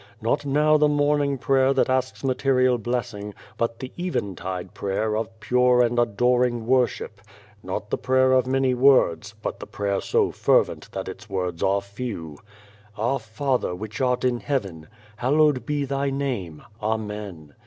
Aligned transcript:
Not 0.19 0.47
now 0.47 0.77
the 0.77 0.87
morning 0.87 1.37
prayer 1.37 1.75
that 1.75 1.87
asks 1.87 2.23
material 2.23 2.79
blessing, 2.79 3.35
but 3.55 3.77
the 3.77 3.91
eventide 3.99 4.73
prayer 4.73 5.15
of 5.15 5.39
pure 5.39 5.83
and 5.83 5.99
adoring 5.99 6.65
worship; 6.65 7.21
not 7.61 7.91
the 7.91 7.99
prayer 7.99 8.31
of 8.31 8.47
many 8.47 8.73
words, 8.73 9.35
but 9.43 9.59
the 9.59 9.67
prayer 9.67 10.01
so 10.01 10.31
fervent 10.31 10.91
that 10.93 11.07
its 11.07 11.29
words 11.29 11.61
are 11.61 11.81
few. 11.81 12.39
* 12.67 12.97
Our 12.97 13.19
Father, 13.19 13.75
which 13.75 14.01
art 14.01 14.23
in 14.25 14.39
heaven. 14.39 14.87
Hallowed 15.17 15.67
be 15.67 15.85
Thy 15.85 16.09
Name. 16.09 16.63
Amen.' 16.81 17.53